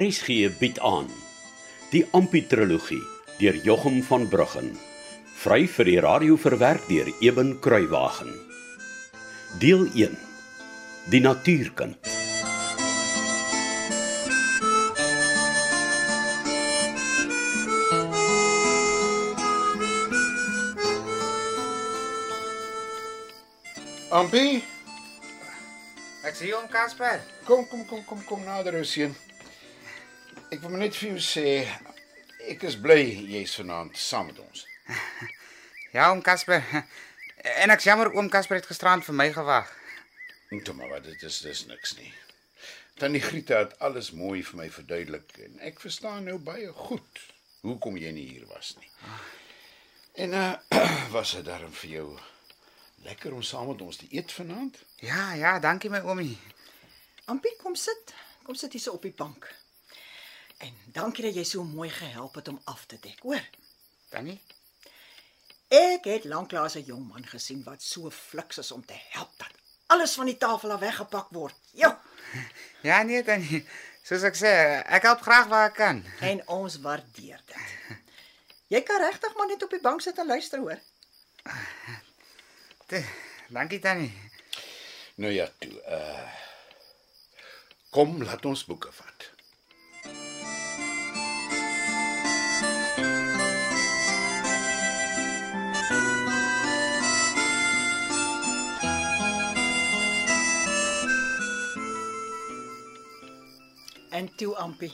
RSG 0.00 0.48
bied 0.56 0.78
aan 0.80 1.10
die 1.92 2.00
Amputrologie 2.16 3.02
deur 3.36 3.56
Jochum 3.66 3.98
van 4.08 4.22
Bruggen 4.32 4.70
vry 5.42 5.66
vir 5.68 5.88
die 5.90 5.98
radio 6.00 6.38
verwerk 6.40 6.86
deur 6.88 7.10
Eben 7.20 7.50
Kruiwagen 7.60 8.32
deel 9.60 9.84
1 9.92 10.16
die 11.12 11.20
natuurkind 11.20 12.08
Ampie, 24.08 24.62
Ek 26.24 26.34
sien 26.40 26.56
hom 26.56 26.72
Casper. 26.72 27.20
kom 27.44 27.68
kom 27.68 27.84
kom 27.84 28.00
kom 28.08 28.24
kom 28.24 28.48
nader 28.48 28.80
ou 28.80 28.84
seun. 28.84 29.12
Ek 30.50 30.64
wil 30.66 30.80
net 30.80 30.96
vir 30.98 31.12
jou 31.12 31.20
sê 31.22 31.62
ek 32.50 32.64
is 32.66 32.74
bly 32.82 32.98
jy's 33.30 33.52
vanaand 33.60 33.98
saam 33.98 34.32
met 34.32 34.40
ons. 34.42 34.66
Ja, 35.94 36.08
oom 36.10 36.22
Casper. 36.22 36.62
En 37.62 37.70
ek 37.70 37.84
jammer 37.86 38.10
oom 38.14 38.28
Casper 38.30 38.58
het 38.58 38.66
gisterand 38.66 39.06
vir 39.06 39.14
my 39.14 39.28
gewag. 39.34 39.70
En 40.50 40.62
toe 40.66 40.74
maar 40.74 40.90
wat 40.90 41.06
dit 41.06 41.22
is 41.26 41.38
dis 41.46 41.62
niks 41.70 41.94
nie. 42.00 42.10
Tannie 42.98 43.22
Grieta 43.22 43.60
het 43.62 43.78
alles 43.78 44.10
mooi 44.10 44.42
vir 44.48 44.58
my 44.58 44.66
verduidelik 44.74 45.30
en 45.46 45.62
ek 45.70 45.78
verstaan 45.82 46.26
nou 46.26 46.36
baie 46.50 46.74
goed 46.82 47.22
hoekom 47.62 47.98
jy 48.02 48.10
nie 48.18 48.26
hier 48.32 48.50
was 48.50 48.74
nie. 48.82 48.90
En 50.26 50.34
uh 50.34 50.52
was 51.14 51.36
dit 51.38 51.46
darm 51.46 51.72
vir 51.84 51.94
jou 51.94 52.08
lekker 53.06 53.38
om 53.38 53.46
saam 53.46 53.70
met 53.70 53.86
ons 53.86 54.02
te 54.02 54.10
eet 54.10 54.34
vanaand? 54.34 54.82
Ja, 55.06 55.30
ja, 55.38 55.58
dankie 55.62 55.94
my 55.94 56.02
oomie. 56.02 56.34
Ampie, 57.30 57.54
kom 57.62 57.78
sit. 57.78 58.14
Kom 58.42 58.58
sit 58.58 58.74
hier 58.74 58.82
so 58.82 58.98
op 58.98 59.06
die 59.06 59.14
bank. 59.14 59.46
En 60.60 60.74
dankie 60.92 61.24
dat 61.24 61.34
jy 61.38 61.44
so 61.48 61.64
mooi 61.64 61.88
gehelp 61.90 62.34
het 62.34 62.48
om 62.48 62.60
af 62.68 62.84
te 62.86 62.98
dek, 63.00 63.20
hoor. 63.24 63.44
Tannie? 64.12 64.40
Ek 65.70 66.04
het 66.04 66.24
lanklaas 66.28 66.74
'n 66.76 66.84
jong 66.84 67.08
man 67.08 67.26
gesien 67.26 67.62
wat 67.64 67.82
so 67.82 68.10
fliks 68.10 68.58
is 68.58 68.72
om 68.72 68.84
te 68.84 68.98
help 69.14 69.30
dat 69.38 69.54
alles 69.86 70.14
van 70.14 70.26
die 70.26 70.36
tafel 70.36 70.72
af 70.72 70.80
weggepak 70.80 71.28
word. 71.30 71.54
Jo, 71.72 71.96
Ja, 72.88 73.02
nee 73.02 73.22
tannie. 73.24 73.64
Soos 74.02 74.24
ek 74.26 74.38
sê, 74.38 74.50
ek 74.88 75.06
help 75.08 75.22
graag 75.24 75.48
waar 75.52 75.68
ek 75.70 75.76
kan. 75.78 76.04
en 76.30 76.42
ons 76.48 76.78
waardeer 76.84 77.40
dit. 77.46 77.98
Jy 78.70 78.82
kan 78.86 79.02
regtig 79.02 79.34
maar 79.36 79.50
net 79.50 79.62
op 79.62 79.74
die 79.74 79.82
bank 79.82 80.00
sit 80.04 80.18
en 80.18 80.30
luister, 80.30 80.58
hoor. 80.62 80.78
Te, 82.86 83.02
dankie 83.48 83.80
tannie. 83.82 84.12
Nou 85.20 85.32
ja, 85.32 85.48
toe 85.58 85.74
uh 85.86 86.28
kom 87.90 88.20
laat 88.22 88.44
ons 88.46 88.60
boeke 88.68 88.92
vat. 88.94 89.24
En 104.20 104.28
toe 104.36 104.52
Ampie, 104.60 104.92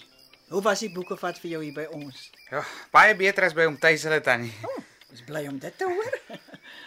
hoe 0.52 0.62
was 0.62 0.82
die 0.84 0.90
boeke 0.94 1.16
vat 1.18 1.38
vir 1.42 1.50
jou 1.56 1.62
hier 1.64 1.74
by 1.74 1.86
ons? 1.96 2.28
Ja, 2.52 2.60
baie 2.94 3.14
beter 3.18 3.46
as 3.48 3.54
by 3.56 3.64
oom 3.66 3.78
Tuis 3.82 4.04
hulle 4.06 4.20
tannie. 4.22 4.52
Ons 5.10 5.22
bly 5.26 5.46
om 5.50 5.58
dit 5.62 5.78
te 5.78 5.88
hoor. 5.90 6.18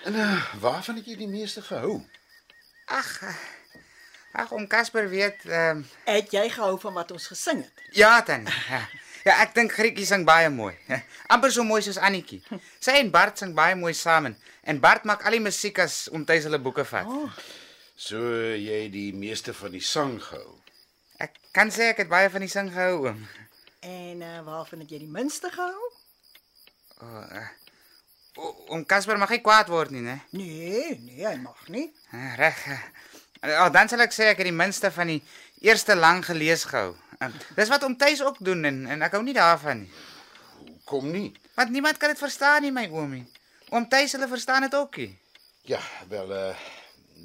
En 0.08 0.16
uh 0.16 0.54
waarvan 0.62 0.96
het 1.00 1.08
jy 1.08 1.16
die 1.20 1.28
meeste 1.28 1.62
gehou? 1.64 1.98
Ag. 2.92 3.08
eh, 3.28 3.40
Ag, 4.44 4.52
oom 4.56 4.68
Casper 4.72 5.10
weet 5.12 5.42
ehm 5.48 5.78
um, 5.82 5.86
Het 6.06 6.32
jy 6.36 6.44
gehou 6.54 6.78
van 6.80 6.94
wat 7.00 7.12
ons 7.16 7.28
gesing 7.32 7.64
het? 7.64 7.84
ja 7.98 8.22
tannie. 8.24 8.54
Ja. 8.70 8.82
Ja, 9.26 9.34
ek 9.44 9.52
dink 9.56 9.74
Grietjie 9.76 10.06
sing 10.08 10.24
baie 10.28 10.50
mooi. 10.50 10.76
amper 11.34 11.52
so 11.52 11.64
mooi 11.68 11.82
soos 11.84 11.98
Annetjie. 12.00 12.40
Sy 12.80 12.96
en 13.02 13.12
Bart 13.12 13.38
sing 13.42 13.52
baie 13.56 13.76
mooi 13.76 13.94
saam 13.94 14.30
en- 14.32 14.80
Bart 14.80 15.04
maak 15.10 15.26
al 15.28 15.36
die 15.36 15.44
musiek 15.44 15.80
as 15.84 16.06
oom 16.14 16.24
Tuis 16.26 16.48
hulle 16.48 16.60
boeke 16.60 16.86
vat. 16.88 17.08
Oh, 17.08 17.28
So 18.00 18.16
jy 18.56 18.86
die 18.94 19.10
meeste 19.14 19.52
van 19.54 19.72
die 19.76 19.84
sang 19.84 20.16
gehou. 20.24 20.59
Ek 21.20 21.36
kan 21.56 21.72
sê 21.72 21.90
ek 21.94 21.98
het 22.04 22.10
baie 22.12 22.30
van 22.32 22.42
die 22.46 22.52
sing 22.52 22.70
gehou 22.74 23.08
oom. 23.10 23.26
en 23.84 24.22
uh, 24.22 24.40
waarvan 24.48 24.80
het 24.84 24.90
jy 24.92 25.00
die 25.04 25.12
minste 25.12 25.50
gehou? 25.52 25.90
O- 28.38 28.66
Oom 28.70 28.86
Casper 28.86 29.18
mag 29.20 29.30
nie 29.34 29.42
kwaad 29.44 29.68
word 29.72 29.92
nie, 29.92 30.02
né? 30.06 30.20
Nee, 30.36 30.96
nee, 31.04 31.26
hy 31.26 31.36
mag 31.42 31.60
nie. 31.74 31.88
Ah, 32.14 32.36
Reg. 32.40 32.60
Ja, 33.42 33.66
oh, 33.66 33.70
dan 33.74 33.90
sal 33.92 34.04
ek 34.04 34.14
sê 34.16 34.30
ek 34.32 34.40
het 34.44 34.48
die 34.50 34.56
minste 34.56 34.92
van 34.96 35.08
die 35.12 35.20
eerste 35.66 35.96
lang 35.96 36.22
gelees 36.28 36.64
gehou. 36.70 36.94
Um, 37.20 37.34
dis 37.58 37.72
wat 37.72 37.84
oom 37.84 37.98
Tuis 38.00 38.22
ook 38.24 38.38
doen 38.44 38.64
en 38.70 38.78
en 38.96 39.02
ek 39.08 39.16
hou 39.18 39.24
nie 39.26 39.36
daarvan 39.36 39.84
nie. 39.84 39.92
Kom 40.88 41.10
nie. 41.12 41.34
Want 41.56 41.72
niemand 41.76 41.98
kan 42.00 42.14
dit 42.14 42.20
verstaan 42.22 42.64
nie, 42.64 42.72
my 42.76 42.86
oomie. 42.92 43.26
Oom 43.76 43.88
Tuis 43.92 44.16
hulle 44.16 44.28
verstaan 44.32 44.68
dit 44.68 44.76
ook 44.76 44.96
nie. 45.04 45.12
Ja, 45.68 45.82
wel 46.12 46.32
uh 46.32 46.56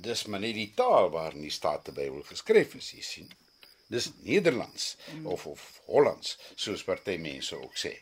dis 0.05 0.25
maar 0.27 0.41
net 0.43 0.57
die 0.59 0.73
taal 0.77 1.07
waarin 1.15 1.41
die 1.47 1.53
Staatebybel 1.55 2.25
geskryf 2.29 2.75
is, 2.77 2.91
jy 2.97 3.03
sien. 3.07 3.29
Dis 3.93 4.11
Nederlands 4.25 4.97
of 5.25 5.47
of 5.47 5.65
Hollands, 5.87 6.39
soos 6.57 6.85
party 6.85 7.17
mense 7.21 7.57
ook 7.57 7.77
sê. 7.77 7.95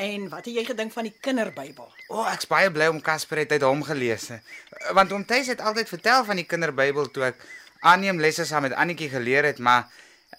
En 0.00 0.28
wat 0.32 0.46
het 0.48 0.54
jy 0.56 0.64
gedink 0.64 0.92
van 0.92 1.04
die 1.04 1.12
kinderbybel? 1.20 1.88
O, 2.08 2.22
oh, 2.22 2.28
ek's 2.32 2.48
baie 2.48 2.70
bly 2.72 2.86
om 2.88 3.00
Casper 3.04 3.42
het 3.42 3.52
uit 3.52 3.62
hom 3.66 3.82
gelees. 3.84 4.28
hè. 4.32 4.38
Want 4.96 5.12
oom 5.12 5.24
Tuis 5.28 5.50
het 5.52 5.60
altyd 5.60 5.88
vertel 5.88 6.24
van 6.24 6.36
die 6.40 6.46
kinderbybel 6.48 7.10
toe 7.12 7.26
ek 7.32 7.42
aanneem 7.80 8.20
lesse 8.20 8.44
saam 8.48 8.62
met 8.64 8.72
Annetjie 8.72 9.10
geleer 9.12 9.44
het, 9.44 9.58
maar 9.58 9.90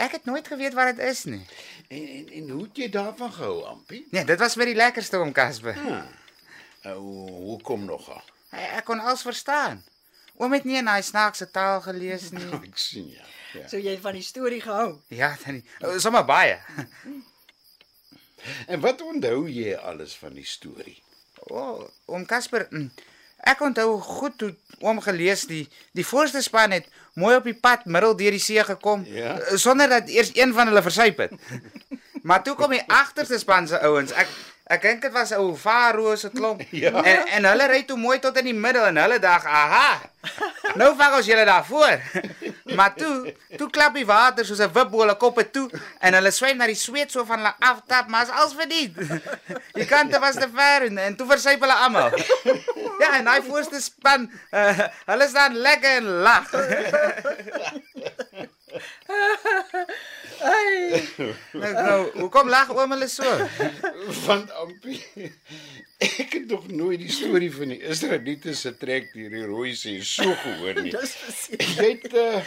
ek 0.02 0.12
het 0.18 0.26
nooit 0.26 0.48
geweet 0.48 0.74
wat 0.74 0.96
dit 0.96 1.06
is 1.06 1.24
nie. 1.30 1.44
En 1.90 2.08
en, 2.08 2.26
en 2.40 2.50
hoe 2.50 2.64
het 2.64 2.78
jy 2.78 2.90
daarvan 2.90 3.32
gehou, 3.38 3.62
Ampie? 3.70 4.08
Nee, 4.12 4.26
dit 4.26 4.40
was 4.40 4.58
vir 4.58 4.72
die 4.72 4.76
lekkerste 4.80 5.18
oom 5.22 5.32
Casper. 5.36 5.78
Uh, 5.78 6.96
hoekom 6.98 7.86
nogal? 7.86 8.22
Ek, 8.50 8.80
ek 8.82 8.86
kon 8.90 9.00
alles 9.00 9.22
verstaan. 9.22 9.84
Oom 10.42 10.54
het 10.58 10.64
nie 10.66 10.80
in 10.82 10.90
daai 10.90 11.04
snaakse 11.06 11.52
taal 11.54 11.82
gelees 11.86 12.32
nie. 12.34 12.48
Ek 12.72 12.78
sien 12.82 13.12
ja. 13.14 13.28
Ja. 13.54 13.68
So 13.68 13.78
jy 13.78 13.92
het 13.96 14.02
van 14.04 14.14
die 14.18 14.24
storie 14.26 14.62
gehou. 14.62 14.96
Ja, 15.08 15.36
tannie. 15.44 15.64
Oh, 15.82 15.98
Sommer 15.98 16.26
baie. 16.26 16.58
En 18.68 18.80
wat 18.82 19.02
onthou 19.06 19.46
jy 19.50 19.76
alles 19.78 20.16
van 20.18 20.34
die 20.34 20.46
storie? 20.48 20.98
O, 21.50 21.56
oh, 21.58 21.82
oom 22.10 22.26
Casper, 22.26 22.68
mm, 22.72 22.88
ek 23.52 23.62
onthou 23.66 24.00
goed 24.02 24.38
toe 24.42 24.52
oom 24.82 25.02
gelees 25.02 25.44
die 25.50 25.64
die 25.98 26.06
voorste 26.06 26.42
span 26.46 26.74
het 26.74 26.88
mooi 27.18 27.36
op 27.38 27.46
die 27.50 27.58
pad 27.58 27.86
middel 27.86 28.16
deur 28.18 28.34
die 28.34 28.42
see 28.42 28.64
gekom 28.66 29.06
Ja. 29.10 29.36
eh, 29.40 29.58
sonder 29.62 29.90
dat 29.90 30.10
eers 30.10 30.32
een 30.38 30.54
van 30.54 30.68
hulle 30.72 30.82
versuip 30.82 31.18
het. 31.18 31.34
maar 32.28 32.44
toe 32.44 32.56
kom 32.56 32.72
die 32.74 32.84
agterste 32.88 33.38
span 33.42 33.68
se 33.68 33.80
ouens. 33.82 34.12
Ek 34.14 34.28
ek 34.72 34.82
dink 34.86 35.02
dit 35.04 35.12
was 35.12 35.34
ou 35.36 35.52
Faro 35.58 36.16
se 36.16 36.30
klomp. 36.34 36.62
Ja. 36.84 37.04
En 37.04 37.28
en 37.28 37.46
hulle 37.52 37.68
ry 37.68 37.82
toe 37.86 37.98
mooi 37.98 38.20
tot 38.24 38.38
in 38.42 38.46
die 38.50 38.58
middel 38.58 38.86
en 38.90 38.98
hulle 38.98 39.20
dag, 39.20 39.46
aha. 39.46 40.02
Nou 40.80 40.94
vang 40.98 41.16
ons 41.18 41.26
julle 41.30 41.46
daar 41.46 41.66
voor. 41.66 41.98
Maar 42.76 42.94
toe, 42.96 43.34
toe 43.58 43.70
klap 43.70 43.94
die 43.96 44.06
water 44.06 44.46
soos 44.46 44.60
'n 44.64 44.72
wipbole 44.74 45.16
koppe 45.18 45.44
toe 45.52 45.70
en 46.00 46.14
hulle 46.14 46.32
swem 46.32 46.58
na 46.58 46.66
die 46.70 46.76
sweet 46.76 47.12
so 47.12 47.26
van 47.26 47.40
hulle 47.44 47.54
aftap, 47.60 48.08
maar 48.08 48.24
is 48.24 48.34
als 48.42 48.54
verdien. 48.56 48.96
Die 49.78 49.86
kante 49.86 50.20
was 50.20 50.36
te 50.36 50.48
ver 50.54 50.82
en, 50.88 50.98
en 50.98 51.16
toe 51.16 51.28
versuip 51.28 51.60
hulle 51.62 51.74
almal. 51.74 52.12
Ja, 53.00 53.18
en 53.18 53.26
daai 53.26 53.42
voorste 53.48 53.82
span, 53.82 54.32
uh, 54.52 54.80
hulle 55.06 55.28
staan 55.28 55.56
lekker 55.58 55.90
en 56.02 56.04
lag. 56.04 56.50
Ai, 60.42 61.04
Nou, 61.52 61.74
nou 61.74 61.98
hoekom 62.24 62.50
lag 62.50 62.70
oom 62.74 62.94
hulle 62.96 63.08
so? 63.12 63.28
Want 64.26 64.52
Ampie, 64.64 65.02
ek 66.02 66.34
het 66.34 66.48
nog 66.50 66.68
nooit 66.68 67.00
die 67.00 67.12
storie 67.12 67.52
van 67.54 67.70
die 67.74 67.80
Israeliete 67.94 68.54
se 68.58 68.72
trek 68.78 69.12
deur 69.14 69.30
die 69.30 69.44
Rooi 69.46 69.76
See 69.76 70.02
so 70.04 70.34
gehoor 70.44 70.82
nie. 70.82 70.92
dis 70.98 71.14
verseker. 71.16 71.68
Jy 71.78 71.90
het 72.02 72.14
uh, 72.14 72.42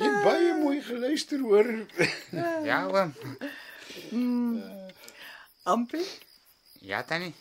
jy 0.00 0.08
het 0.10 0.18
baie 0.26 0.54
mooi 0.60 0.80
geluister 0.84 1.40
hoor. 1.40 1.70
Ja, 2.68 2.82
oom. 2.86 3.14
Ampie, 5.62 6.04
Ja, 6.80 7.02
tannie. 7.04 7.34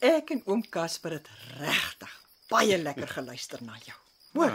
ek 0.00 0.30
en 0.32 0.42
oom 0.48 0.62
Casper 0.72 1.12
het 1.18 1.28
regtig 1.58 2.12
baie 2.48 2.78
lekker 2.80 3.08
geluister 3.08 3.60
na 3.62 3.76
jou. 3.84 3.96
Hoor, 4.32 4.54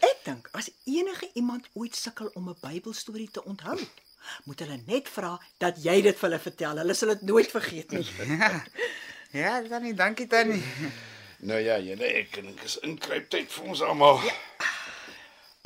ek 0.00 0.22
dink 0.24 0.48
as 0.56 0.70
enige 0.88 1.28
iemand 1.34 1.68
ooit 1.74 1.94
sukkel 1.96 2.30
om 2.34 2.48
'n 2.50 2.56
Bybelstorie 2.62 3.28
te 3.30 3.44
onthou, 3.44 3.76
moet 4.44 4.62
hulle 4.64 4.78
net 4.86 5.08
vra 5.08 5.34
dat 5.62 5.82
jy 5.84 6.00
dit 6.02 6.16
vir 6.16 6.28
hulle 6.28 6.42
vertel. 6.42 6.80
Hulle 6.82 6.94
sal 6.94 7.14
dit 7.14 7.26
nooit 7.32 7.50
vergeet 7.50 7.96
nie. 7.96 8.06
Ja. 8.40 8.52
Ja, 9.36 9.62
tannie, 9.68 9.92
dankie 9.94 10.26
tannie. 10.30 10.62
Nou 11.44 11.58
ja, 11.60 11.76
julle 11.82 12.06
ek 12.22 12.38
dink 12.38 12.62
is 12.64 12.78
inkruiptyd 12.86 13.50
vir 13.52 13.66
ons 13.68 13.82
almal. 13.84 14.22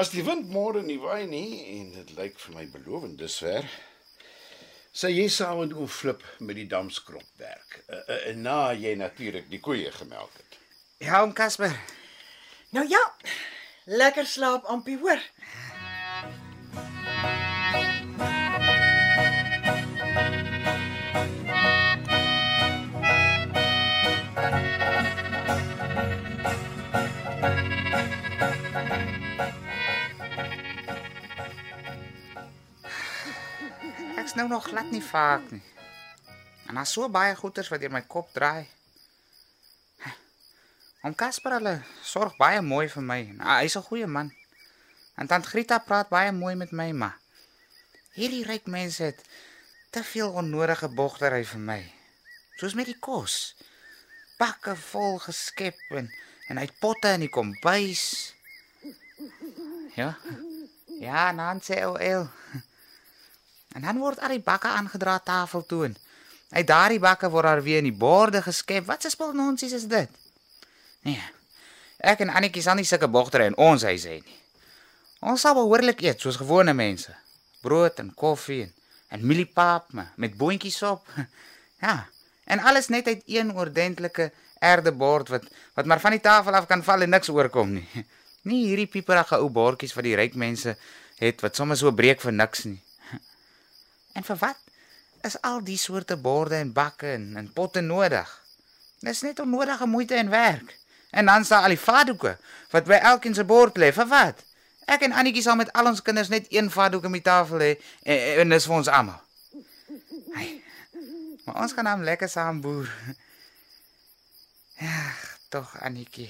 As 0.01 0.11
die 0.11 0.25
wind 0.27 0.49
môre 0.51 0.83
nie 0.83 0.99
waai 0.99 1.29
nie 1.31 1.61
en 1.77 1.93
dit 1.99 2.13
lyk 2.17 2.39
vir 2.41 2.57
my 2.57 2.65
belovend 2.73 3.19
dusver, 3.21 3.69
sê 4.97 5.13
jy 5.13 5.29
saam 5.31 5.61
met 5.61 5.75
oom 5.77 5.91
Flip 5.93 6.25
met 6.41 6.57
die 6.59 6.67
damskrop 6.67 7.27
werk. 7.39 7.83
Uh, 7.87 8.01
uh, 8.01 8.35
na 8.35 8.73
jy 8.73 8.97
natuurlik 8.99 9.51
die 9.53 9.61
koeie 9.63 9.93
gemelk 9.95 10.33
het. 10.41 10.59
Ja, 11.05 11.21
oom 11.23 11.37
Casper. 11.37 11.77
Nou 12.75 12.87
ja, 12.89 13.03
lekker 13.87 14.27
slaap 14.27 14.67
Ampie, 14.73 14.99
hoor. 14.99 15.21
Is 34.31 34.37
nou 34.37 34.49
nog 34.49 34.69
glad 34.69 34.91
nie 34.91 35.03
vaak 35.03 35.51
nie. 35.51 35.63
En 36.67 36.75
daar's 36.75 36.93
so 36.93 37.09
baie 37.11 37.35
goeters 37.35 37.69
wat 37.69 37.81
deur 37.83 37.91
my 37.91 38.03
kop 38.07 38.29
draai. 38.33 38.69
Om 41.03 41.17
Casper 41.19 41.57
hulle 41.57 41.73
sorg 42.07 42.37
baie 42.39 42.61
mooi 42.63 42.87
vir 42.93 43.03
my. 43.03 43.19
Nou, 43.41 43.57
hy's 43.59 43.75
'n 43.77 43.89
goeie 43.89 44.07
man. 44.07 44.31
En 45.17 45.27
tant 45.27 45.47
Grita 45.47 45.79
praat 45.79 46.09
baie 46.09 46.33
mooi 46.33 46.55
met 46.55 46.71
my, 46.71 46.91
maar 46.93 47.19
hierdie 48.15 48.45
ryk 48.45 48.67
mense 48.67 49.03
het 49.03 49.25
te 49.91 50.05
veel 50.05 50.31
onnodige 50.31 50.89
bogtery 50.89 51.45
vir 51.45 51.61
my. 51.61 51.83
Soos 52.57 52.75
met 52.75 52.87
die 52.87 52.99
kos. 52.99 53.57
Bakke 54.39 54.77
vol 54.77 55.19
geskep 55.19 55.79
en 55.91 56.13
en 56.49 56.59
uit 56.59 56.79
potte 56.79 57.09
in 57.09 57.21
die 57.21 57.35
kombuis. 57.35 58.35
Ja. 59.95 60.19
Ja, 61.01 61.59
sê 61.59 61.83
OL. 61.85 62.29
En 63.75 63.83
dan 63.83 63.99
word 63.99 64.21
al 64.21 64.29
die 64.29 64.41
bakke 64.41 64.69
aangedra 64.69 65.19
tafel 65.19 65.67
toe. 65.67 65.85
en 65.85 65.97
Uit 66.51 66.67
daardie 66.67 66.99
bakke 66.99 67.29
word 67.31 67.45
daar 67.45 67.63
weer 67.63 67.79
in 67.79 67.85
die 67.87 67.93
borde 67.99 68.43
geskep. 68.43 68.87
Wat 68.87 69.05
'n 69.05 69.11
spul 69.11 69.33
nonsies 69.33 69.73
is 69.73 69.87
dit? 69.87 70.09
Nee. 71.03 71.23
Ek 72.01 72.21
en 72.21 72.29
Annetjie 72.29 72.63
sal 72.63 72.75
nie 72.75 72.85
sulke 72.85 73.09
bogtere 73.09 73.45
in 73.45 73.57
ons 73.57 73.83
huis 73.83 74.05
hê 74.05 74.19
nie. 74.25 74.39
Ons 75.21 75.41
sal 75.41 75.55
behoorlik 75.55 76.01
eet 76.03 76.21
soos 76.21 76.37
gewone 76.37 76.73
mense. 76.75 77.15
Brood 77.61 77.99
en 77.99 78.15
koffie 78.15 78.63
en, 78.63 78.73
en 79.09 79.27
mieliepap 79.27 79.93
me- 79.93 80.07
met 80.17 80.37
boontjies 80.37 80.83
op. 80.83 81.07
Ja. 81.81 82.07
En 82.45 82.59
alles 82.61 82.89
net 82.89 83.07
uit 83.07 83.23
een 83.27 83.55
oordentlike 83.57 84.33
erdebord 84.59 85.29
wat 85.29 85.43
wat 85.75 85.87
maar 85.87 86.01
van 86.01 86.11
die 86.11 86.21
tafel 86.21 86.55
af 86.55 86.67
kan 86.67 86.85
val 86.85 87.01
en 87.01 87.09
niks 87.11 87.29
oorkom 87.29 87.73
nie. 87.73 87.89
Nie 88.43 88.67
hierdie 88.67 88.87
pieperige 88.87 89.37
ou 89.37 89.49
bordjies 89.49 89.95
wat 89.95 90.05
die 90.05 90.15
ryk 90.17 90.35
mense 90.35 90.77
het 91.19 91.41
wat 91.41 91.57
sommer 91.57 91.77
so 91.77 91.93
breek 91.93 92.21
vir 92.21 92.33
niks 92.33 92.65
nie. 92.65 92.83
En 94.21 94.27
vir 94.27 94.37
wat 94.37 94.59
is 95.25 95.39
al 95.49 95.63
die 95.65 95.79
soorte 95.81 96.17
borde 96.21 96.59
en 96.61 96.73
bakke 96.77 97.09
en, 97.15 97.25
en 97.41 97.49
potte 97.57 97.81
nodig? 97.81 98.29
Dis 99.01 99.23
net 99.25 99.41
onnodige 99.41 99.87
moeite 99.89 100.15
en 100.15 100.29
werk. 100.29 100.77
En 101.11 101.27
dan 101.27 101.45
staan 101.45 101.65
al 101.65 101.73
die 101.73 101.81
vaatdoeke 101.81 102.35
wat 102.71 102.89
by 102.89 102.99
elkeen 103.13 103.35
se 103.35 103.45
bord 103.49 103.81
lê. 103.81 103.89
Vir 103.97 104.09
wat? 104.13 104.45
Ek 104.91 105.07
en 105.07 105.17
Annetjie 105.17 105.45
sal 105.47 105.57
met 105.57 105.73
al 105.73 105.89
ons 105.89 106.03
kinders 106.05 106.29
net 106.29 106.51
een 106.53 106.69
vaatdoek 106.71 107.09
op 107.09 107.17
die 107.17 107.25
tafel 107.25 107.65
hê 107.65 107.71
en, 108.05 108.45
en 108.45 108.53
dis 108.53 108.69
vir 108.69 108.77
ons 108.77 108.93
almal. 108.93 109.21
Hey, 110.35 110.51
maar 111.47 111.63
ons 111.65 111.75
kan 111.75 111.89
hom 111.89 112.05
lekker 112.05 112.29
saam 112.29 112.61
boer. 112.61 112.91
Ja, 114.81 115.05
tog 115.49 115.73
Annetjie. 115.81 116.29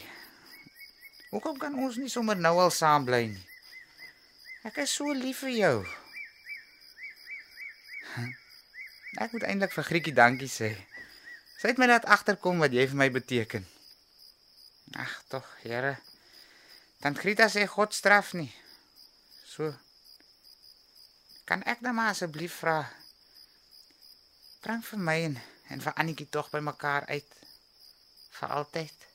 Hoekom 1.34 1.58
kan 1.58 1.74
ons 1.74 1.98
nie 1.98 2.10
sommer 2.12 2.38
nou 2.38 2.54
al 2.62 2.70
saam 2.74 3.08
bly 3.08 3.24
nie? 3.32 3.46
Ek 4.70 4.78
is 4.84 4.94
so 4.94 5.10
lief 5.16 5.42
vir 5.42 5.56
jou. 5.56 5.74
Ek 9.20 9.34
moet 9.34 9.44
eintlik 9.48 9.74
vir 9.74 9.86
Grietjie 9.88 10.14
dankie 10.14 10.50
sê. 10.50 10.70
Sy 11.60 11.72
het 11.72 11.80
my 11.82 11.90
laat 11.90 12.06
agterkom 12.08 12.62
wat 12.62 12.72
jy 12.72 12.86
vir 12.88 12.98
my 13.02 13.08
beteken. 13.12 13.66
Ag 14.96 15.12
tog, 15.28 15.46
Here. 15.62 15.98
Dan 17.00 17.16
Grieta 17.16 17.48
sê 17.48 17.66
God 17.66 17.94
straf 17.94 18.32
nie. 18.36 18.50
So. 19.46 19.70
Kan 21.48 21.62
ek 21.66 21.82
nou 21.84 21.92
maar 21.96 22.14
asseblief 22.14 22.60
vra? 22.62 22.78
Bring 24.64 24.82
vir 24.84 25.04
my 25.10 25.18
en, 25.28 25.38
en 25.74 25.84
vir 25.84 25.96
Annetjie 25.96 26.28
tog 26.30 26.50
by 26.52 26.60
mekaar 26.64 27.06
uit. 27.10 27.38
Vir 28.40 28.58
altyd. 28.58 29.09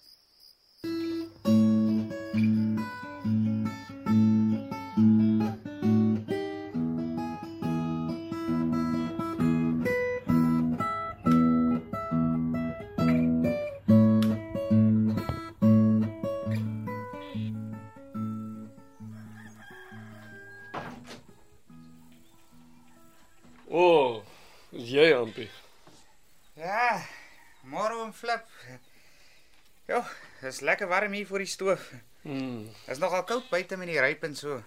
Dis 30.45 30.59
lekker 30.61 30.87
warm 30.87 31.11
hier 31.11 31.27
voor 31.27 31.41
die 31.41 31.49
stoof. 31.49 31.91
Mm. 32.21 32.69
Is 32.87 33.01
nogal 33.01 33.23
koud 33.23 33.49
buite 33.49 33.77
met 33.77 33.89
die 33.89 33.99
ryp 34.01 34.23
en 34.27 34.35
so. 34.37 34.61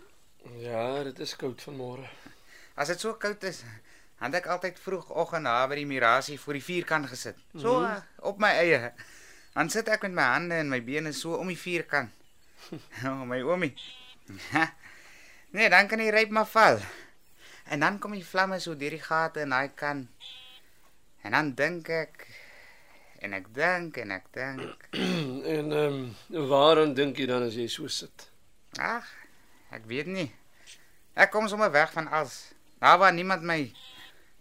Ja, 0.59 1.03
dit 1.07 1.19
is 1.23 1.37
koud 1.39 1.63
vanmôre. 1.63 2.07
As 2.79 2.91
dit 2.91 3.01
so 3.01 3.15
koud 3.15 3.43
is, 3.47 3.63
dan 4.19 4.33
het 4.33 4.41
ek 4.41 4.51
altyd 4.55 4.79
vroegoggend 4.83 5.47
na 5.47 5.55
by 5.71 5.79
die 5.79 5.87
mirasie 5.87 6.39
voor 6.41 6.59
die 6.59 6.65
vuurkant 6.65 7.11
gesit. 7.11 7.39
So 7.55 7.79
mm 7.79 7.87
-hmm. 7.87 8.03
op 8.31 8.39
my 8.39 8.51
eie. 8.63 8.93
Dan 9.55 9.71
sit 9.71 9.89
ek 9.89 10.03
met 10.03 10.13
my 10.13 10.23
hande 10.23 10.55
en 10.55 10.69
my 10.69 10.83
bene 10.85 11.13
so 11.13 11.35
om 11.35 11.47
die 11.47 11.59
vuurkant. 11.59 12.11
O, 12.71 12.79
oh, 13.09 13.23
my 13.23 13.41
oomie. 13.43 13.75
nee, 15.55 15.69
dan 15.71 15.87
kan 15.87 15.99
die 15.99 16.11
ryp 16.11 16.31
maar 16.31 16.47
val. 16.47 16.79
En 17.65 17.81
dan 17.81 17.99
kom 17.99 18.13
die 18.13 18.27
vlamme 18.27 18.59
so 18.59 18.77
deur 18.77 18.91
die 18.91 19.03
gate 19.03 19.41
in 19.41 19.51
daai 19.51 19.71
kan. 19.75 20.09
En 21.23 21.31
dan 21.31 21.55
dink 21.55 21.89
ek 21.89 22.28
en 23.19 23.35
ek 23.35 23.49
dink 23.55 23.97
en 24.03 24.15
ek 24.15 24.27
dink. 24.35 24.89
en 25.55 25.73
ehm 25.73 25.99
um, 26.31 26.49
waaraan 26.51 26.95
dink 26.95 27.19
jy 27.19 27.27
dan 27.31 27.47
as 27.47 27.57
jy 27.59 27.67
so 27.71 27.91
sit? 27.91 28.29
Ag, 28.79 29.07
ek 29.75 29.87
weet 29.91 30.11
nie. 30.11 30.29
Ek 31.19 31.33
kom 31.35 31.49
sommer 31.51 31.73
weg 31.75 31.93
van 31.93 32.09
alles. 32.09 32.53
Daar 32.79 32.99
waar 32.99 33.15
niemand 33.15 33.43
my 33.43 33.73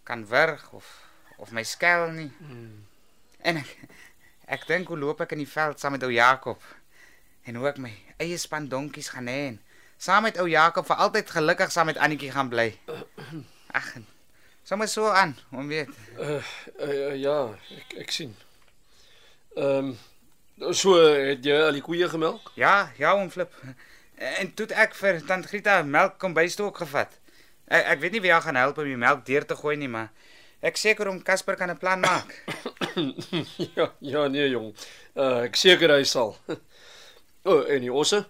kan 0.06 0.28
wurg 0.30 0.72
of 0.78 0.86
of 1.38 1.52
my 1.52 1.64
skel 1.64 2.12
nie. 2.14 2.32
Mm. 2.38 2.84
En 3.42 3.62
ek 3.64 3.72
ek 4.48 4.68
dink 4.68 4.88
hoe 4.88 5.00
loop 5.00 5.22
ek 5.26 5.34
in 5.36 5.44
die 5.44 5.50
veld 5.50 5.80
saam 5.80 5.98
met 5.98 6.06
ou 6.08 6.12
Jakob 6.14 6.62
en 7.48 7.58
hoe 7.60 7.68
ek 7.68 7.82
my 7.82 7.92
eie 8.22 8.38
span 8.40 8.70
donkies 8.72 9.10
gaan 9.16 9.28
hê 9.28 9.42
en 9.50 9.58
saam 9.98 10.24
met 10.24 10.38
ou 10.40 10.48
Jakob 10.48 10.88
vir 10.88 11.02
altyd 11.04 11.34
gelukkig 11.40 11.74
saam 11.74 11.90
met 11.90 11.98
Annetjie 11.98 12.32
gaan 12.32 12.54
bly. 12.54 12.70
Ag. 13.80 13.90
Sommer 14.68 14.88
so 14.88 15.08
aan, 15.08 15.38
om 15.52 15.68
weet. 15.68 15.90
Uh, 16.20 16.44
uh, 16.84 17.16
ja, 17.16 17.38
ek 17.72 17.94
ek 18.04 18.12
sien. 18.12 18.34
Ehm 19.58 19.96
um, 20.60 20.74
so 20.74 20.94
het 21.02 21.46
jy 21.46 21.56
al 21.58 21.78
die 21.78 21.82
koeie 21.82 22.06
gemelk? 22.10 22.52
Ja, 22.54 22.92
ja, 22.98 23.14
oom 23.18 23.30
Flip. 23.34 23.54
En 24.18 24.54
toe 24.54 24.66
het 24.66 24.76
ek 24.86 24.96
vir 24.98 25.18
tant 25.26 25.46
Grieta 25.50 25.80
melk 25.82 26.20
kom 26.22 26.34
bystook 26.38 26.78
gevat. 26.78 27.16
Ek, 27.66 27.84
ek 27.96 28.04
weet 28.04 28.18
nie 28.18 28.22
wie 28.22 28.32
haar 28.34 28.46
gaan 28.46 28.60
help 28.60 28.78
om 28.78 28.86
die 28.86 28.98
melk 28.98 29.24
deur 29.26 29.46
te 29.46 29.58
gooi 29.58 29.76
nie, 29.78 29.90
maar 29.90 30.12
ek 30.62 30.78
seker 30.78 31.10
om 31.10 31.22
Casper 31.26 31.58
kan 31.58 31.74
'n 31.74 31.78
plan 31.78 32.02
maak. 32.02 32.34
ja, 33.78 33.90
ja 34.00 34.28
nee 34.28 34.50
jong. 34.50 34.70
Uh, 35.16 35.50
ek 35.50 35.58
seker 35.58 35.96
hy 35.96 36.04
sal. 36.06 36.38
o, 36.48 36.58
oh, 37.54 37.62
en 37.66 37.82
die 37.82 37.94
osse? 37.94 38.26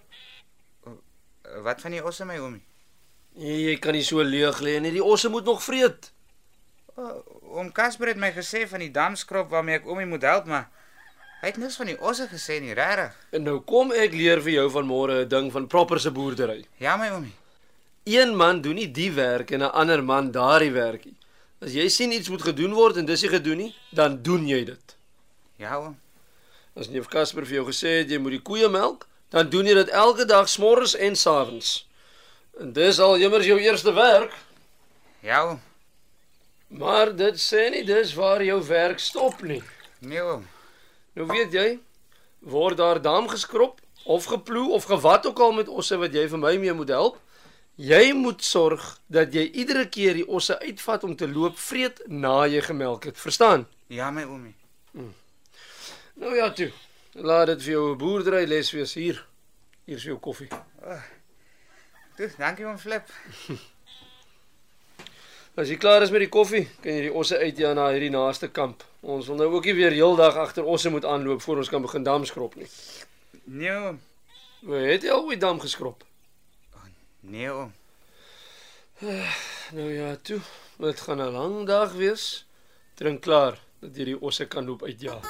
Wat 1.64 1.84
van 1.84 1.92
die 1.92 2.04
osse 2.04 2.26
my 2.26 2.40
oomie? 2.40 2.64
Jy, 3.36 3.60
jy 3.68 3.76
kan 3.84 3.96
nie 4.00 4.04
so 4.04 4.24
leeg 4.24 4.64
lê 4.64 4.80
nie. 4.80 4.96
Die 4.96 5.04
osse 5.04 5.28
moet 5.30 5.46
nog 5.46 5.60
vreet. 5.64 6.12
Oom 6.96 7.72
Casper 7.72 8.16
het 8.16 8.20
my 8.20 8.32
gesê 8.32 8.64
van 8.68 8.80
die 8.80 8.92
damskrop 8.92 9.52
waarmee 9.52 9.84
ek 9.84 9.88
oomie 9.88 10.08
moet 10.08 10.24
help, 10.24 10.48
maar 10.48 10.72
hy 11.42 11.48
het 11.52 11.58
niks 11.58 11.76
van 11.78 11.86
die 11.86 12.00
osse 12.02 12.28
gesê 12.32 12.60
nie, 12.62 12.74
regtig. 12.74 13.14
En 13.32 13.44
nou 13.44 13.60
kom 13.62 13.92
ek 13.92 14.14
leer 14.14 14.42
vir 14.42 14.52
jou 14.52 14.70
van 14.72 14.86
môre 14.88 15.22
'n 15.26 15.28
ding 15.30 15.52
van 15.52 15.68
proper 15.68 16.00
se 16.00 16.12
boerdery. 16.12 16.66
Ja 16.80 16.98
my 16.98 17.10
oomie. 17.10 17.34
Een 18.06 18.36
man 18.36 18.62
doen 18.62 18.76
nie 18.76 18.92
die 18.92 19.12
werk 19.12 19.52
en 19.52 19.60
'n 19.64 19.72
ander 19.72 20.04
man 20.04 20.32
daardie 20.32 20.72
werkie. 20.72 21.16
As 21.62 21.72
jy 21.74 21.88
sien 21.90 22.12
iets 22.12 22.30
moet 22.30 22.42
gedoen 22.42 22.74
word 22.74 22.98
en 22.98 23.06
dis 23.06 23.22
nie 23.22 23.30
gedoen 23.32 23.58
nie, 23.58 23.76
dan 23.92 24.22
doen 24.22 24.48
jy 24.48 24.64
dit. 24.66 24.96
Ja 25.58 25.78
oom. 25.78 25.98
As 26.76 26.88
neef 26.90 27.08
Casper 27.08 27.46
vir 27.46 27.56
jou 27.56 27.66
gesê 27.66 27.98
het 28.00 28.10
jy 28.10 28.18
moet 28.20 28.32
die 28.32 28.42
koeie 28.42 28.70
melk, 28.70 29.08
dan 29.30 29.50
doen 29.50 29.66
jy 29.66 29.74
dit 29.74 29.90
elke 29.90 30.26
dag 30.26 30.48
smorgens 30.50 30.96
en 30.96 31.16
s'avonds. 31.16 31.88
En 32.60 32.74
dis 32.74 33.00
al 33.00 33.16
immers 33.16 33.46
jou 33.46 33.60
eerste 33.60 33.94
werk, 33.94 34.32
Ja 35.22 35.44
oom. 35.46 35.60
maar 36.70 37.16
dit 37.16 37.36
sê 37.40 37.70
nie 37.72 37.84
dis 37.84 38.14
waar 38.14 38.44
jou 38.44 38.64
werk 38.68 39.00
stop 39.00 39.42
nie. 39.42 39.64
Nee 40.00 40.22
oom. 40.22 40.48
Nou 41.18 41.26
weet 41.26 41.54
jy, 41.56 41.70
word 42.46 42.78
daar 42.78 43.00
dam 43.02 43.26
geskrop 43.30 43.80
of 44.06 44.28
geploeg 44.30 44.68
of 44.78 44.84
gewat 44.86 45.26
ook 45.26 45.40
al 45.40 45.52
met 45.52 45.68
osse 45.68 45.98
wat 45.98 46.14
jy 46.14 46.28
vir 46.30 46.40
my 46.40 46.52
mee 46.62 46.74
moet 46.78 46.92
help. 46.94 47.16
Jy 47.82 48.14
moet 48.18 48.44
sorg 48.46 48.84
dat 49.10 49.34
jy 49.34 49.48
iedere 49.50 49.88
keer 49.90 50.14
die 50.18 50.28
osse 50.28 50.60
uitvat 50.62 51.04
om 51.08 51.16
te 51.18 51.28
loop 51.30 51.58
vreet 51.58 52.04
na 52.06 52.46
jy 52.46 52.62
gemelk 52.66 53.10
het. 53.10 53.18
Verstaan? 53.18 53.66
Ja 53.90 54.12
my 54.14 54.28
oomie. 54.30 54.54
Nou 56.18 56.36
ja, 56.36 56.52
toe. 56.54 56.70
Laat 57.14 57.48
dit 57.54 57.64
vir 57.64 57.72
jou 57.72 57.86
'n 57.94 57.98
boerdery 57.98 58.46
les 58.46 58.72
wees 58.72 58.94
hier. 58.94 59.26
Hier 59.86 59.98
is 59.98 60.04
jou 60.04 60.18
koffie. 60.20 60.50
Toe, 62.18 62.30
dankie 62.38 62.66
oom 62.66 62.78
Flip. 62.78 63.10
As 65.58 65.72
jy 65.72 65.80
klaar 65.82 66.04
is 66.06 66.12
met 66.14 66.22
die 66.22 66.30
koffie, 66.30 66.68
kan 66.84 66.94
jy 66.94 67.08
die 67.08 67.14
osse 67.18 67.38
uitjaa 67.42 67.72
na 67.74 67.88
hierdie 67.90 68.12
naaste 68.14 68.46
kamp. 68.54 68.84
Ons 69.02 69.26
wil 69.32 69.40
nou 69.40 69.48
ook 69.56 69.66
nie 69.66 69.74
weer 69.74 69.96
heeldag 69.96 70.36
agter 70.38 70.68
osse 70.70 70.92
moet 70.94 71.06
aanloop 71.10 71.42
voor 71.42 71.64
ons 71.64 71.72
kan 71.74 71.82
begin 71.82 72.06
dam 72.06 72.28
skrob 72.30 72.54
nie. 72.62 72.68
Nee 73.58 73.74
oom. 73.74 73.98
Hoe 74.70 74.84
het 74.86 75.08
jy 75.08 75.16
al 75.16 75.26
ooit 75.26 75.42
dam 75.42 75.58
geskrob? 75.64 76.06
Nee 77.26 77.50
oom. 77.50 77.74
Nou 79.74 79.90
ja, 79.90 80.14
toe. 80.22 80.40
dit 80.78 81.02
gaan 81.02 81.22
'n 81.26 81.34
lang 81.34 81.66
dag 81.66 81.92
wees. 81.94 82.46
Drink 82.94 83.22
klaar 83.22 83.58
dat 83.82 83.98
jy 83.98 84.06
die 84.14 84.22
osse 84.22 84.46
kan 84.46 84.66
loop 84.66 84.84
uitjaag. 84.84 85.26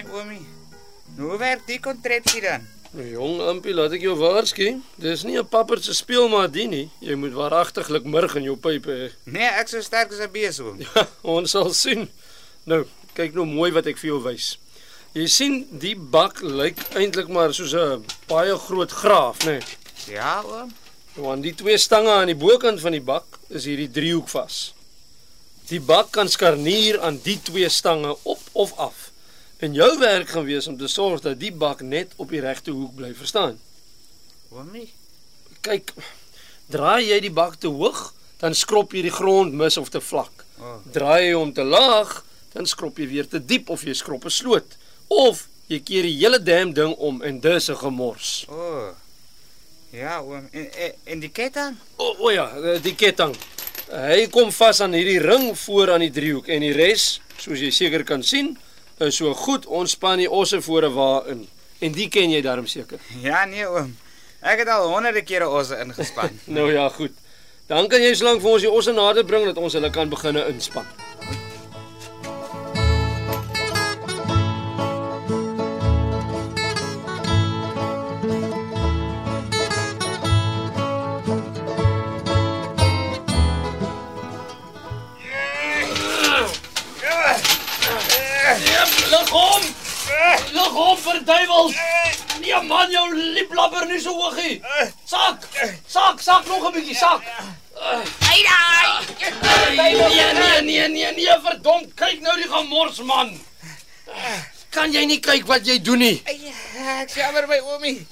My 0.00 0.14
oomie. 0.16 0.44
Hoe 1.18 1.38
werk 1.38 1.66
die 1.68 1.80
kontrepsie 1.82 2.40
dan? 2.44 2.66
Nou 2.94 3.06
jong 3.06 3.40
Ampie, 3.46 3.74
laat 3.74 3.92
ek 3.94 4.02
jou 4.02 4.16
waarsku. 4.18 4.80
Dis 4.98 5.22
nie 5.24 5.38
'n 5.38 5.46
papper 5.46 5.82
se 5.82 5.94
speelmaat 5.94 6.52
die 6.52 6.66
nie. 6.66 6.90
Jy 7.00 7.14
moet 7.14 7.32
waaragtiglik 7.32 8.04
murg 8.04 8.34
in 8.36 8.42
jou 8.42 8.56
pype 8.56 8.90
hê. 8.90 9.10
Nee, 9.24 9.46
ek 9.46 9.68
so 9.68 9.80
sterk 9.80 10.12
as 10.12 10.20
'n 10.20 10.32
bees 10.32 10.58
oom. 10.60 10.78
Ja, 10.94 11.06
ons 11.22 11.50
sal 11.50 11.72
sien. 11.74 12.08
Nou, 12.64 12.84
kyk 13.14 13.34
nou 13.34 13.44
mooi 13.44 13.70
wat 13.72 13.86
ek 13.86 13.98
vir 13.98 14.08
jou 14.08 14.22
wys. 14.22 14.58
Jy 15.12 15.26
sien, 15.26 15.66
die 15.70 15.96
bak 15.96 16.40
lyk 16.40 16.78
eintlik 16.94 17.28
maar 17.28 17.52
soos 17.54 17.74
'n 17.74 18.04
baie 18.26 18.56
groot 18.56 18.90
graaf, 18.90 19.44
né? 19.44 19.58
Nee. 19.58 20.14
Ja, 20.14 20.42
oom. 20.42 20.72
Nou 21.16 21.32
aan 21.32 21.40
die 21.40 21.54
twee 21.54 21.78
stange 21.78 22.10
aan 22.10 22.26
die 22.26 22.34
bokant 22.38 22.80
van 22.80 22.92
die 22.92 23.02
bak 23.02 23.38
is 23.48 23.64
hierdie 23.64 23.90
driehoek 23.90 24.28
vas. 24.28 24.74
Die 25.68 25.80
bak 25.80 26.10
kan 26.10 26.28
skarnier 26.28 27.00
aan 27.00 27.20
die 27.22 27.38
twee 27.42 27.68
stange 27.68 28.16
op 28.22 28.40
of 28.52 28.72
af. 28.78 29.09
En 29.60 29.74
jou 29.76 29.90
werk 29.98 30.28
gaan 30.32 30.44
wees 30.44 30.66
om 30.66 30.76
te 30.80 30.88
sorg 30.88 31.20
dat 31.20 31.36
die 31.40 31.52
bak 31.52 31.82
net 31.84 32.14
op 32.16 32.30
die 32.32 32.40
regte 32.40 32.72
hoek 32.72 32.94
bly, 32.96 33.10
verstaan? 33.14 33.58
Oomie. 34.48 34.86
Kyk, 35.60 35.92
draai 36.72 37.04
jy 37.10 37.18
die 37.26 37.32
bak 37.34 37.58
te 37.60 37.68
hoog, 37.68 38.14
dan 38.40 38.56
skrob 38.56 38.96
jy 38.96 39.02
die 39.04 39.12
grond 39.12 39.52
mis 39.52 39.76
of 39.76 39.92
te 39.92 40.00
vlak. 40.00 40.46
Oh. 40.56 40.78
Draai 40.94 41.26
jy 41.26 41.34
hom 41.36 41.52
te 41.52 41.66
laag, 41.66 42.22
dan 42.54 42.64
skrob 42.66 42.96
jy 42.96 43.10
weer 43.10 43.28
te 43.28 43.42
diep 43.44 43.68
of 43.68 43.84
jy 43.84 43.92
skrob 43.94 44.24
'n 44.24 44.32
sloot. 44.32 44.78
Of 45.12 45.44
jy 45.68 45.80
keer 45.84 46.08
die 46.08 46.16
hele 46.16 46.40
dam 46.40 46.72
ding 46.72 46.96
om 46.96 47.20
en 47.22 47.40
dis 47.40 47.68
'n 47.68 47.76
gemors. 47.76 48.46
O. 48.48 48.56
Oh. 48.56 48.88
Ja, 49.92 50.22
oom. 50.22 50.48
En, 50.52 50.72
en, 50.72 50.92
en 51.04 51.20
die 51.20 51.32
ketting? 51.34 51.76
O, 51.96 52.14
o 52.18 52.30
ja, 52.30 52.46
die 52.78 52.94
ketting. 52.94 53.36
Hy 53.90 54.26
kom 54.30 54.52
vas 54.54 54.80
aan 54.80 54.92
hierdie 54.94 55.20
ring 55.20 55.50
voor 55.58 55.92
aan 55.92 56.00
die 56.00 56.14
driehoek 56.14 56.48
en 56.48 56.60
die 56.60 56.72
res, 56.72 57.20
soos 57.36 57.58
jy 57.58 57.70
seker 57.74 58.04
kan 58.06 58.22
sien, 58.22 58.56
is 59.00 59.16
so 59.16 59.34
goed 59.34 59.66
ontspan 59.66 60.18
die 60.18 60.30
osse 60.30 60.62
voor 60.62 60.82
'n 60.88 60.94
wa 60.94 61.22
in. 61.26 61.48
En 61.78 61.92
die 61.92 62.08
ken 62.08 62.30
jy 62.30 62.40
darm 62.40 62.66
seker. 62.66 62.98
Ja, 63.22 63.44
nee, 63.44 63.68
oom. 63.68 63.96
Ek 64.40 64.58
het 64.58 64.68
al 64.68 64.88
honderde 64.88 65.22
kere 65.22 65.48
osse 65.48 65.78
ingespan. 65.80 66.40
Nou 66.56 66.72
ja, 66.72 66.88
goed. 66.88 67.12
Dan 67.66 67.88
kan 67.88 68.02
jy 68.02 68.14
slank 68.14 68.40
vir 68.40 68.50
ons 68.50 68.62
die 68.62 68.70
osse 68.70 68.92
nader 68.92 69.24
bring 69.24 69.44
dat 69.44 69.56
ons 69.56 69.72
hulle 69.72 69.90
kan 69.90 70.08
begine 70.08 70.46
inspan. 70.48 70.86
Lig 90.70 90.78
hom 90.78 90.98
vir 91.02 91.16
duiwels! 91.26 91.78
Nee 92.40 92.58
man, 92.62 92.90
jou 92.94 93.06
lieplapper 93.34 93.88
nie 93.90 93.98
so 94.00 94.12
hoog 94.14 94.36
nie. 94.38 94.60
Sak! 95.04 95.42
Sak, 95.90 96.20
sak 96.22 96.46
nog 96.46 96.68
'n 96.68 96.72
bietjie, 96.72 96.94
sak. 96.94 97.22
Hey 98.22 98.42
daai. 98.46 99.02
Nee, 99.74 99.94
nee, 99.96 100.32
nee, 100.32 100.60
nee, 100.62 100.88
nee, 100.88 101.12
nee, 101.16 101.38
verdomp, 101.42 101.90
kyk 101.96 102.20
nou 102.20 102.36
die 102.36 102.46
gemors 102.48 103.00
man. 103.02 103.34
Kan 104.70 104.92
jy 104.92 105.04
nie 105.06 105.18
kyk 105.18 105.46
wat 105.46 105.66
jy 105.66 105.80
doen 105.82 105.98
nie? 105.98 106.22
Ja, 106.78 107.00
ek 107.02 107.10
jammer 107.18 107.48
my 107.48 107.58
oomie. 107.58 108.06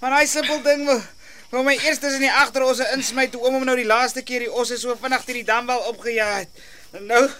Maar 0.00 0.10
daai 0.10 0.26
simpel 0.26 0.62
ding 0.62 0.86
wou 0.86 1.02
wou 1.50 1.64
my 1.64 1.74
eers 1.74 1.98
tussen 1.98 2.20
die 2.20 2.30
agterosse 2.30 2.86
insmy 2.94 3.26
toe 3.26 3.42
oom 3.42 3.54
hom 3.54 3.64
nou 3.64 3.76
die 3.76 3.90
laaste 3.90 4.22
keer 4.22 4.46
die 4.46 4.52
osse 4.52 4.78
so 4.78 4.94
vinnig 5.02 5.24
teen 5.24 5.42
die 5.42 5.50
dambal 5.50 5.82
opgejaag 5.90 6.36
het. 6.46 6.50
Nou 7.00 7.30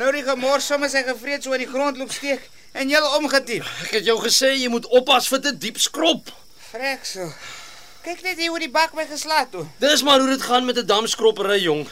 nou 0.00 0.10
die 0.14 0.24
gemors 0.26 0.66
sommer 0.66 0.90
sy 0.90 1.02
gevreet 1.06 1.44
so 1.44 1.54
in 1.54 1.62
die 1.64 1.70
grond 1.70 1.98
loop 2.00 2.12
steek 2.12 2.48
en 2.74 2.90
jy 2.90 3.00
omgetiep. 3.18 3.66
Ek 3.86 3.98
het 3.98 4.08
jou 4.08 4.16
gesê 4.22 4.54
jy 4.54 4.70
moet 4.72 4.86
oppas 4.90 5.28
vir 5.30 5.42
te 5.44 5.52
diep 5.66 5.78
skrop. 5.82 6.32
Frek 6.70 7.06
so. 7.06 7.28
Kyk 8.04 8.24
net 8.26 8.40
hier 8.42 8.50
hoe 8.52 8.60
die 8.60 8.72
bak 8.72 8.92
my 8.96 9.06
geslaat 9.08 9.52
toe. 9.54 9.64
Dis 9.80 10.02
maar 10.04 10.20
hoe 10.20 10.28
dit 10.28 10.42
gaan 10.42 10.66
met 10.66 10.76
'n 10.78 10.86
damskroppery, 10.86 11.60
jong. 11.62 11.86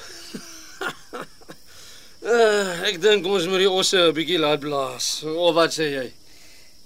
uh, 2.22 2.82
ek 2.88 3.00
dink 3.00 3.26
ons 3.26 3.46
moet 3.46 3.64
die 3.64 3.70
osse 3.70 3.96
'n 4.10 4.14
bietjie 4.14 4.38
laat 4.38 4.60
blaas. 4.60 5.22
Of 5.24 5.54
wat 5.54 5.72
sê 5.72 5.88
jy? 5.94 6.12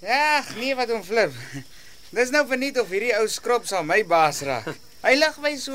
Ja, 0.04 0.44
nee 0.60 0.76
wat 0.76 0.90
om 0.92 1.02
flip. 1.02 1.32
Dis 2.14 2.30
nou 2.30 2.46
verniet 2.46 2.78
of 2.78 2.88
hierdie 2.92 3.16
ou 3.18 3.26
skrop 3.26 3.66
sal 3.66 3.82
my 3.82 4.04
baas 4.04 4.42
raak. 4.46 4.68
Hy 5.02 5.14
lig 5.16 5.38
my 5.42 5.56
so 5.56 5.72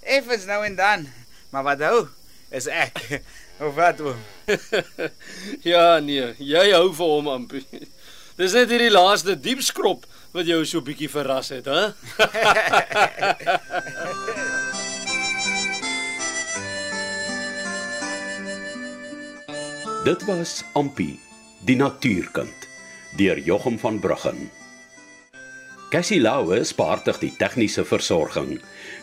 effens 0.00 0.46
nou 0.46 0.64
en 0.64 0.76
dan. 0.76 1.08
Maar 1.50 1.62
wat 1.62 1.80
hou 1.80 2.08
is 2.50 2.68
ek. 2.68 3.22
Of 3.64 3.74
wat 3.78 4.00
oom? 4.04 4.20
ja, 5.72 5.98
nee, 6.04 6.34
jy 6.38 6.72
hou 6.74 6.92
vir 6.92 7.08
hom 7.14 7.28
ampie. 7.32 7.64
Dis 8.36 8.52
net 8.52 8.68
hierdie 8.68 8.92
laaste 8.92 9.32
diep 9.40 9.64
skrop 9.64 10.04
wat 10.36 10.44
jou 10.44 10.60
so 10.68 10.84
bietjie 10.84 11.08
verras 11.08 11.48
het, 11.56 11.64
hè? 11.64 11.88
Dit 20.06 20.22
was 20.28 20.60
Ampi, 20.78 21.16
die 21.66 21.74
natuurkind, 21.74 22.66
deur 23.18 23.40
Jochum 23.42 23.74
van 23.80 23.96
Bruggen. 23.98 24.44
Cassie 25.90 26.20
Lauwe 26.20 26.60
spaartig 26.62 27.18
die 27.18 27.32
tegniese 27.40 27.82
versorging. 27.88 28.60